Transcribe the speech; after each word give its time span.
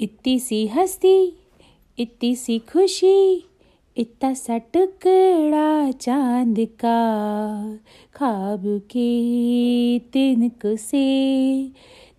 इतनी 0.00 0.38
सी 0.38 0.66
हँसी 0.66 1.38
इतनी 1.98 2.36
सी 2.36 2.58
खुशी 2.58 3.44
इतना 3.96 4.34
सा 4.34 4.58
टुकड़ा 4.58 5.90
चाँद 5.90 6.56
का। 6.58 6.98
खाब 8.14 8.62
के 8.66 9.98
तिनक 9.98 10.66
से 10.66 11.70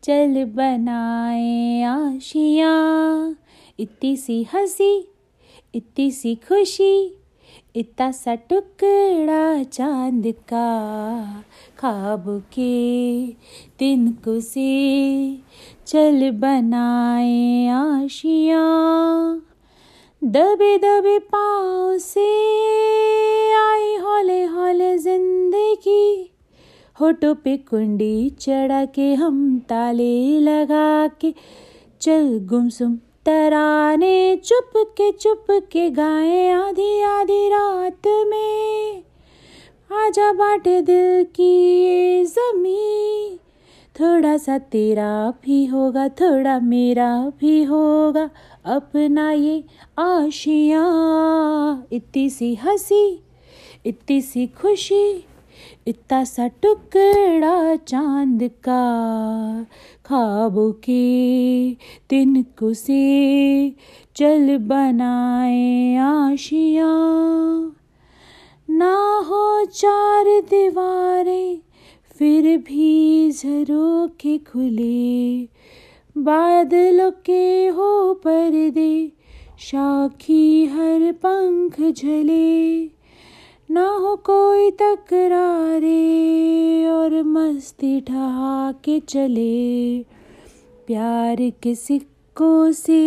चल 0.03 0.45
बनाए 0.45 1.81
आशिया। 1.81 2.73
इतनी 3.79 4.17
सी 4.17 4.43
हँसी 4.43 5.07
इतनी 5.75 6.11
सी 6.11 6.35
खुशी 6.35 7.18
इतना 7.75 8.11
सा 8.11 8.33
टुकड़ा 8.35 9.63
चाँद 9.63 10.23
का, 10.49 11.43
खाब 11.77 12.23
के 12.53 13.27
तिनको 13.79 14.39
से 14.39 15.41
चल 15.87 16.29
बनाए 16.31 17.67
आशिया। 17.67 18.63
दबे 20.21 20.77
दबे 20.77 21.17
पाँव 21.19 21.97
से 21.97 22.27
आई 23.55 23.95
हौले 23.97 24.43
हौले 24.45 24.97
ज़िंदगी। 24.97 26.31
होठों 27.01 27.35
पे 27.35 27.57
कुंडी 27.57 28.29
चढ़ा 28.29 28.85
के 28.85 29.13
हम 29.13 29.59
ताले 29.59 30.39
लगा 30.39 31.07
के, 31.07 31.33
चल 32.01 32.39
गुमसुम 32.49 32.97
तराने 33.25 34.35
चुप 34.35 34.71
के 34.75 35.11
चुप 35.11 35.45
के 35.71 35.89
गाए 35.89 36.51
आधी 36.51 37.01
आधी 37.01 37.49
रात 37.49 38.07
में। 38.07 39.03
आजा 39.91 40.33
बाटे 40.33 40.81
दिल 40.81 41.23
की 41.23 41.51
ये 41.83 42.25
जमी 42.25 43.39
थोड़ा 43.99 44.37
सा 44.37 44.57
तेरा 44.57 45.33
भी 45.43 45.65
होगा, 45.65 46.07
थोड़ा 46.09 46.59
मेरा 46.59 47.31
भी 47.39 47.63
होगा, 47.63 48.29
अपना 48.65 49.31
ये 49.31 49.63
आशिया। 49.99 50.83
इतनी 51.91 52.29
सी 52.29 52.55
हँसी, 52.55 53.23
इतनी 53.85 54.21
सी 54.21 54.47
खुशी 54.47 55.25
इतना 55.87 56.23
सा 56.23 56.47
टुकड़ा 56.47 57.75
चाँद 57.75 58.43
का, 58.43 58.83
खाबों 60.05 60.71
के 60.71 61.73
तिनको 62.09 62.73
से 62.73 63.73
चल 64.15 64.57
बनाए 64.57 65.95
आशिया। 65.95 66.87
ना 68.69 69.17
हो 69.17 69.65
चार 69.65 70.25
दीवारें, 70.25 71.59
फिर 72.17 72.57
भी 72.57 73.31
झरोखे 73.31 74.37
खुले। 74.37 75.43
बादलों 76.17 77.11
के 77.11 77.67
हो 77.67 78.13
पर्दे, 78.13 79.11
शाखी 79.59 80.65
हर 80.65 81.11
पंख 81.11 81.81
झले। 81.81 82.98
ना 83.69 83.85
हो 83.85 84.15
कोई 84.15 84.71
तकरारे 84.71 85.91
और 86.85 87.23
मस्ती 87.23 88.01
ठहा 88.01 88.71
के 88.71 88.99
चले। 88.99 89.99
प्यार 90.87 91.37
के 91.63 91.75
सिक्कों 91.75 92.71
से 92.71 93.01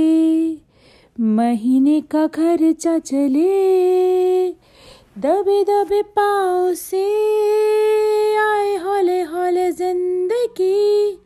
महीने 1.21 2.01
का 2.01 2.27
खर्चा 2.27 2.99
चले। 2.99 4.51
दबे 5.19 5.63
दबे 5.65 6.03
पाँव 6.03 6.75
से 6.75 7.05
आए 8.37 8.77
हौले 8.77 9.21
हौले 9.23 9.71
ज़िंदगी। 9.73 11.19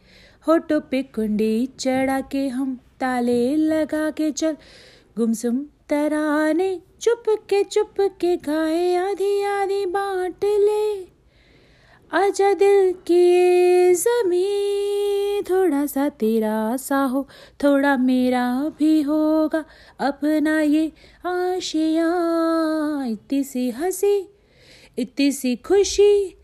होटो 0.49 0.81
पे 0.81 1.03
कुंडी 1.03 1.69
चढ़ा 1.79 2.21
के 2.21 2.49
हम 2.49 2.79
ताले 3.01 3.57
लगा 3.57 4.11
के 4.11 4.31
चल। 4.31 4.57
गुमसुम 5.19 5.65
तराने 5.89 6.81
चुप 7.01 7.23
के 7.29 7.65
चुप 7.65 7.95
के 8.01 8.37
गाए 8.37 8.95
आधी 8.95 9.43
आधी 9.43 9.87
बांट 9.87 10.45
ले। 10.45 11.05
आजा 12.13 12.53
दिल 12.55 12.93
की 12.93 13.95
जमी 13.95 15.43
थोड़ा 15.51 15.87
सा 15.87 16.09
तेरा 16.09 16.77
सा 16.77 16.97
हो, 16.97 17.29
थोड़ा 17.65 17.97
मेरा 17.97 18.73
भी 18.79 19.03
होगा। 19.03 19.65
अपना 20.01 20.61
ये 20.61 20.93
आशिया, 21.27 22.09
इतनी 23.07 23.45
सी 23.45 23.71
हँसी, 23.71 24.29
इतनी 24.99 25.33
सी 25.33 25.57
खुशी, 25.57 26.37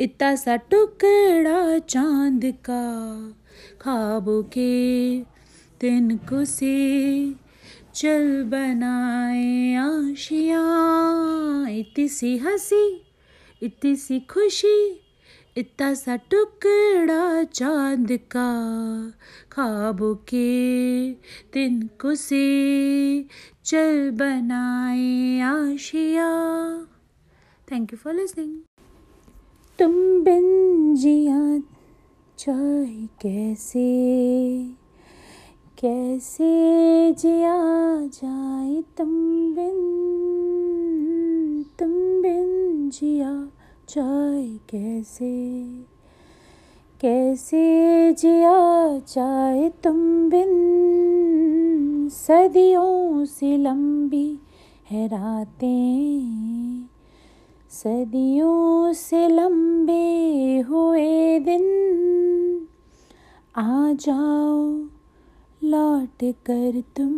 इतना 0.00 0.36
सा 0.36 0.56
टुकड़ा 0.56 1.78
चाँद 1.78 2.40
का। 2.44 2.84
खाबों 3.80 4.42
के 4.42 5.20
तिनको 5.80 6.44
से 6.44 7.45
चल 7.96 8.44
बनाए 8.44 9.74
आशिया। 9.74 10.60
इतनी 11.68 12.08
सी 12.08 12.36
हँसी, 12.36 13.02
इतनी 13.62 13.96
सी 13.96 14.20
खुशी, 14.20 15.00
इतना 15.56 15.94
सा 15.94 16.16
टुकड़ा 16.16 17.44
चाँद 17.44 18.08
का। 18.10 18.48
खाबों 19.52 20.14
के 20.14 21.12
तिनको 21.52 22.14
से 22.14 22.44
चल 23.64 24.10
बनाए 24.10 25.40
आशिया। 25.40 26.30
थैंक 27.72 27.92
यू 27.92 27.96
फॉर 27.96 28.14
लिसनिंग 28.14 28.56
तुम 29.78 30.24
बिन 30.24 30.94
जिया 30.96 31.58
चाहे 32.38 33.06
कैसे 33.06 33.86
कैसे 35.78 37.12
जिया 37.12 37.56
जाए 38.06 38.82
तुम 38.96 39.08
बिन 39.54 39.80
तुम 41.78 41.88
बिन 42.22 42.90
जिया 42.90 43.48
जाए 43.88 44.58
कैसे? 44.70 45.62
कैसे 47.00 48.12
जिया 48.12 48.98
जाए 48.98 49.68
तुम 49.84 50.30
बिन, 50.30 52.08
सदियों 52.12 53.24
से 53.24 53.56
लंबी 53.56 54.38
है 54.90 55.06
रातें। 55.06 56.84
सदियों 57.70 58.92
से 58.92 59.28
लंबे 59.28 60.60
हुए 60.60 61.38
दिन, 61.38 61.64
आ 63.56 63.92
जाओ 63.92 64.95
लौट 65.66 66.22
कर 66.46 66.80
तुम। 66.96 67.14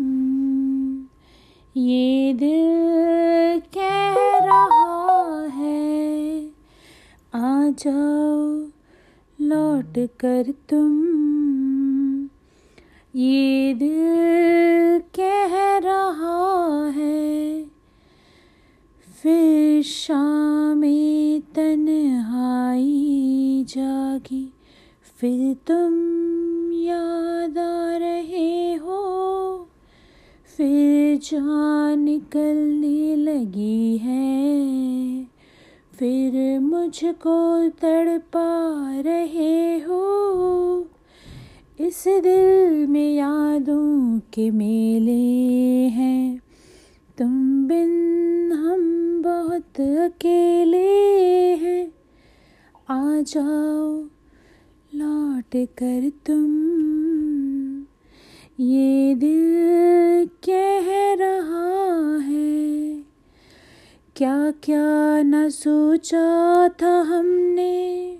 ये 1.76 2.32
दिल 2.34 3.60
कह 3.76 4.14
रहा 4.44 5.47
है, 5.54 6.50
आ 7.34 7.69
जाओ, 7.78 8.70
लौट 9.38 9.98
कर 10.20 10.53
तुम। 10.69 10.92
ये 13.14 13.75
दिल 13.75 15.00
कह 15.15 15.78
रहा 15.78 16.91
है, 16.91 17.65
फिर 19.22 19.82
शाम 19.82 20.82
तन्हाई 21.54 23.65
जागी, 23.69 24.53
फिर 25.20 25.54
तुम 25.66 25.92
याद 26.87 27.59
आ 27.59 27.97
रहे 27.97 28.75
हो? 28.75 28.99
फिर 30.56 31.19
जान 31.19 32.00
निकलने 32.00 33.16
लगी 33.16 33.97
है। 33.97 34.59
फिर 35.99 36.61
मुझको 36.61 37.69
तड़पा 37.69 38.91
रहे 39.00 39.78
हो। 39.78 40.09
इस 41.81 42.05
दिल 42.09 42.87
में 42.87 43.15
यादों 43.15 44.19
के 44.19 44.50
मेले 44.50 45.89
हैं। 45.89 46.41
तुम 47.19 47.66
बिन 47.69 48.53
हम 48.53 49.22
बहुत 49.22 49.80
अकेले 49.80 50.89
हैं। 51.54 51.92
आ 52.91 53.21
जाओ, 53.21 54.03
लौट 54.95 55.69
कर 55.69 56.13
तुम 56.27 56.67
ये 58.60 59.15
दिल 59.15 60.27
कह 60.27 61.15
रहा 61.15 62.16
है। 62.19 63.05
क्या 64.16 64.51
क्या 64.51 65.22
न 65.22 65.49
सोचा 65.49 66.69
था 66.69 67.01
हमने? 67.01 68.19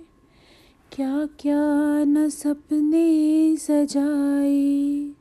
क्या 0.91 1.25
क्या 1.25 2.03
न 2.03 2.29
सपने 2.29 3.57
सजाए? 3.57 5.11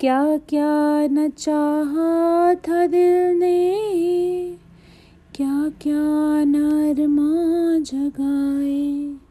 क्या 0.00 0.36
क्या 0.36 1.06
न 1.06 1.30
चाहा 1.30 2.54
था 2.54 2.86
दिल 2.86 3.38
ने? 3.38 3.78
क्या 5.34 5.68
क्या 5.68 6.44
न 6.44 6.54
अरमा 6.90 7.78
जगाए? 7.78 9.21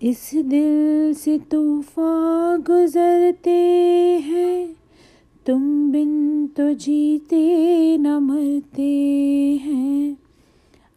इस 0.00 0.30
दिल 0.34 1.14
से 1.14 1.38
तूफ़ान 1.38 2.62
गुजरते 2.62 3.50
हैं, 4.24 4.76
तुम 5.46 5.90
बिन 5.92 6.46
तो 6.46 6.72
जीते 6.74 7.98
न 7.98 8.06
मरते 8.18 8.82
हैं। 9.62 10.16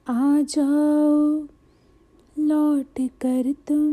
आ 0.07 0.41
जाओ, 0.41 1.47
लौट 2.39 3.01
कर 3.21 3.51
तुम। 3.67 3.91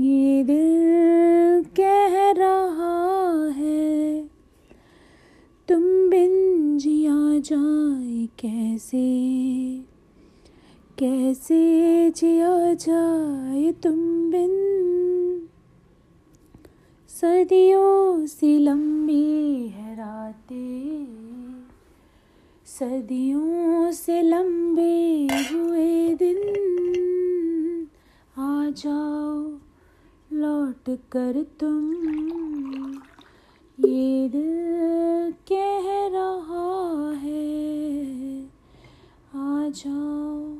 ये 0.00 0.42
दिल 0.44 1.64
कह 1.76 2.16
रहा 2.32 3.48
है, 3.50 4.22
तुम 5.68 5.82
बिन 6.10 6.78
जिया 6.78 7.38
जाए 7.38 8.26
कैसे? 8.38 9.06
कैसे 10.98 12.10
जिया 12.10 12.74
जाए 12.74 13.72
तुम 13.72 14.30
बिन? 14.30 14.54
सदियों 17.08 18.26
से 18.26 18.58
लंबी 18.58 19.68
है 19.68 19.94
रातें। 19.94 21.06
सदियों 22.66 23.92
से 23.92 24.22
लंबे 24.22 25.24
हुए 25.24 26.14
दिन। 26.14 26.38
आ 28.38 28.70
जाओ, 28.70 29.58
लौट 30.32 30.98
कर 31.12 31.46
तुम। 31.60 31.94
ये 33.88 34.28
दिल 34.28 35.32
कह 35.32 36.08
रहा 36.18 37.12
है, 37.12 38.42
आ 39.34 39.68
जाओ। 39.68 40.57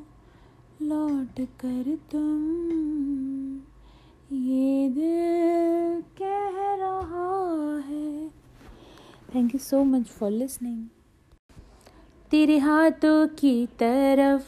लौट 0.89 1.41
कर 1.61 1.97
तुम। 2.11 2.41
ये 4.33 4.89
दिल 4.89 6.01
कह 6.19 6.57
रहा 6.77 7.33
है। 7.89 8.29
Thank 9.35 9.55
you 9.55 9.59
so 9.61 9.83
much 9.85 10.07
for 10.11 10.31
listening 10.31 10.85
तेरे 12.31 12.59
हाथों 12.59 13.27
की 13.39 13.67
तरफ़, 13.79 14.47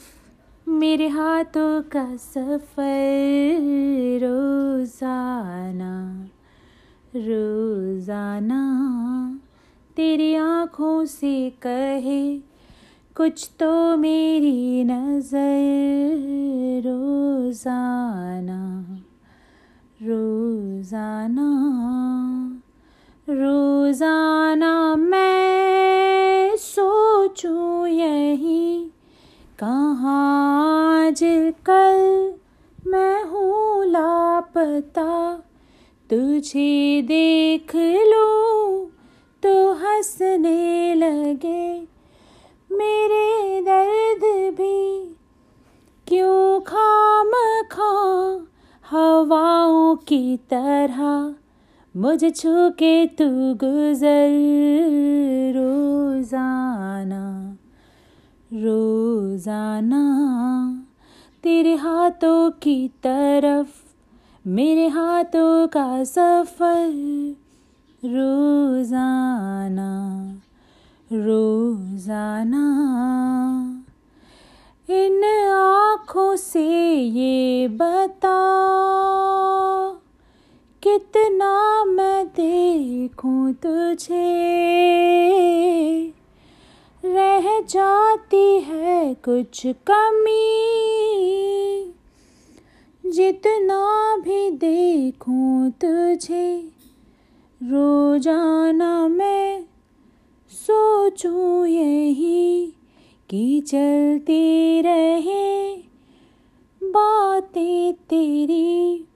मेरे 0.68 1.08
हाथों 1.08 1.82
का 1.92 2.04
सफ़र, 2.16 3.60
रोज़ाना 4.22 5.94
रोज़ाना। 7.16 8.62
तेरी 9.96 10.34
आँखों 10.34 11.04
से 11.04 11.32
कहे 11.62 12.22
कुछ 13.16 13.50
तो 13.58 13.96
मेरी 13.96 14.84
नज़र 14.84 16.82
रोज़ाना 16.86 18.60
रोज़ाना 20.02 21.48
रोज़ाना 23.28 24.96
मैं 24.96 26.56
सोचूं 26.56 27.86
यही 27.86 28.90
कहाँ 29.58 30.18
आज 31.04 31.20
कल 31.66 32.34
मैं 32.86 33.22
हूँ 33.24 33.86
लापता। 33.86 35.36
तुझे 36.10 37.02
देख 37.02 37.76
लो 37.76 38.28
तो 39.42 39.72
हंसने 39.72 40.94
लगे 40.94 41.86
मेरे 42.72 43.60
दर्द 43.60 44.24
भी 44.56 45.16
क्यों 46.08 46.60
खाम 46.60 47.30
खा 47.72 47.90
हवाओं 48.90 49.96
की 49.96 50.36
तरह 50.36 51.34
मुझे 51.96 52.30
छू 52.30 52.70
के 52.70 53.06
तू 53.06 53.28
गुजर 53.54 54.30
रोज़ाना 55.56 57.24
रोज़ाना। 58.52 60.02
तेरे 61.42 61.74
हाथों 61.74 62.50
की 62.50 62.88
तरफ़, 62.88 63.68
मेरे 64.46 64.88
हाथों 64.88 65.68
का 65.68 66.04
सफ़र 66.04 66.88
रोज़ाना। 68.04 69.90
रोज़ाना। 71.10 72.66
इन 74.88 75.24
आँखों 75.52 76.34
से 76.36 76.62
ये 76.94 77.68
बता, 77.68 78.36
कितना 80.82 81.84
मैं 81.84 82.26
देखूँ 82.28 83.52
तुझे। 83.54 84.28
रह 87.04 87.60
जाती 87.60 88.60
है 88.60 89.14
कुछ 89.24 89.66
कमी, 89.66 90.46
जितना 93.04 94.16
भी 94.16 94.50
देखूँ 94.50 95.70
तुझे। 95.80 96.48
रोज़ाना 97.60 99.08
मैं 99.08 99.69
सोचूं 100.60 101.66
यही 101.66 102.74
कि 103.30 103.60
चलती 103.60 104.80
रहे 104.80 105.76
बातें 106.82 107.92
तेरी, 108.10 109.06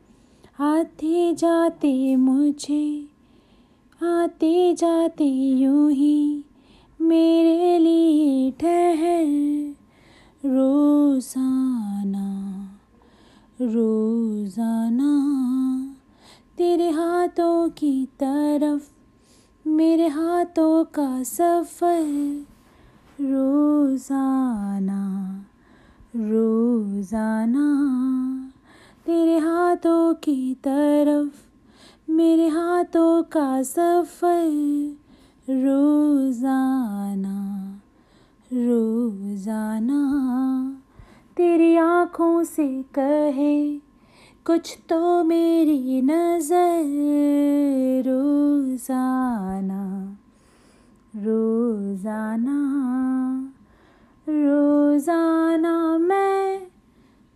आते 0.61 1.35
जाते 1.35 2.17
मुझे, 2.17 3.09
आते 4.01 4.75
जाते 4.75 5.25
यूँ 5.61 5.91
ही 5.93 6.45
मेरे 7.01 7.79
लिए 7.79 8.51
ठहर। 8.51 9.29
रोज़ाना 10.47 12.29
रोज़ाना 13.61 15.13
तेरे 16.59 16.91
हाथों 16.91 17.69
की 17.69 17.95
तरफ़ 18.21 18.94
मेरे 19.67 20.09
हाथों 20.09 20.85
का 20.85 21.23
सफ़र, 21.23 22.45
रोज़ाना 23.21 25.03
रोज़ाना। 26.17 27.69
तेरे 29.07 29.39
हाथों 29.39 30.15
की 30.15 30.55
तरफ़, 30.55 31.37
मेरे 32.11 32.49
हाथों 32.49 33.23
का 33.23 33.63
सफ़र, 33.63 34.51
रोज़ाना 35.49 37.39
रोज़ाना। 38.53 40.03
तेरी 41.37 41.77
आँखों 41.77 42.45
से 42.45 42.69
कहे 42.99 43.79
कुछ 44.47 44.77
तो 44.89 45.23
मेरी 45.25 46.01
नज़र, 46.05 46.83
रोज़ाना 48.07 49.85
रोज़ाना 51.17 52.59
रोज़ाना 54.27 55.99
मैं 55.99 56.67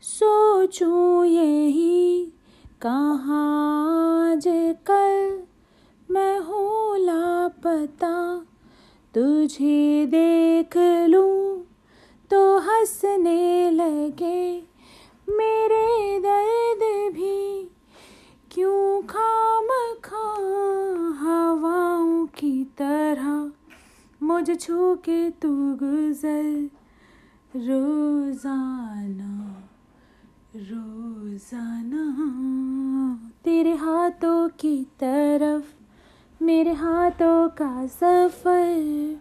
सोचूं 0.02 1.24
यही 1.24 2.32
कहाँ 2.82 3.46
आज 4.32 4.44
कल 4.86 5.16
मैं 6.08 6.38
हूँ 6.38 6.98
लापता। 6.98 8.14
तुझे 9.14 10.06
देख 10.06 10.76
लूँ 11.08 11.66
तो 12.30 12.58
हंसने 12.58 13.70
लगे 13.70 14.42
मेरे 15.28 16.18
दर्द 16.18 16.67
क्यों 18.58 19.02
खाम 19.02 19.66
खा 20.04 20.22
हवाओं 21.18 22.26
की 22.26 22.64
तरह? 22.64 23.50
मुझ 24.22 24.60
छू 24.60 24.94
के 24.94 25.30
तू 25.30 25.50
गुजर, 25.74 26.70
रोज़ाना 27.56 29.54
रोज़ाना। 30.56 32.04
तेरे 33.44 33.74
हाथों 33.74 34.48
की 34.48 34.84
तरफ़, 34.84 35.64
मेरे 36.42 36.72
हाथों 36.72 37.48
का 37.48 37.86
सफ़र, 37.86 39.20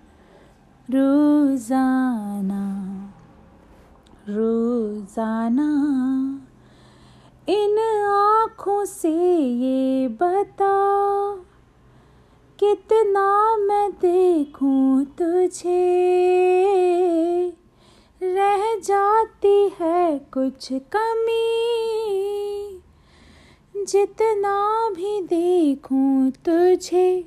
रोज़ाना 0.91 2.63
रोज़ाना। 4.29 5.67
से 8.87 9.35
ये 9.37 10.07
बता। 10.07 10.73
कितना 12.59 13.57
मैं 13.57 13.91
देखूँ 13.91 15.05
तुझे? 15.05 15.97
रह 18.23 18.75
जाती 18.79 19.69
है 19.81 20.19
कुछ 20.33 20.69
कमी। 20.73 21.47
जितना 23.87 24.89
भी 24.89 25.21
देखूँ 25.21 26.31
तुझे, 26.31 27.25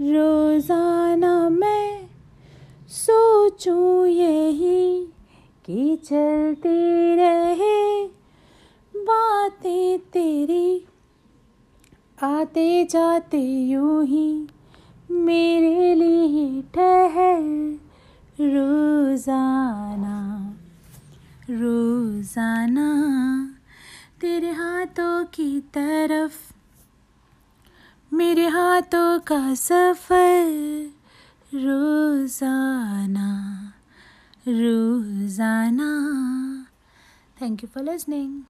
रोज़ाना 0.00 1.48
मैं 1.48 2.08
सोचूं 2.88 4.06
यही 4.06 5.06
कि 5.66 5.96
चलती 5.96 7.14
रहे। 7.16 8.21
बातें 9.02 9.98
तेरी, 10.12 10.86
आते 12.18 12.84
जाते 12.84 13.38
यूँ 13.68 14.04
ही 14.06 14.28
मेरे 15.10 15.94
लिए 15.94 16.62
ठहर 16.74 17.42
रोज़ाना 18.40 20.18
रोज़ाना 21.50 22.88
तेरे 24.20 24.50
हाथों 24.52 25.24
की 25.34 25.50
तरफ़, 25.74 26.36
मेरे 28.12 28.46
हाथों 28.48 29.18
का 29.28 29.42
सफ़र 29.54 30.46
रोज़ाना 31.54 33.30
रोज़ाना। 34.46 35.90
Thank 37.36 37.62
you 37.64 37.68
for 37.74 37.84
listening 37.84 38.40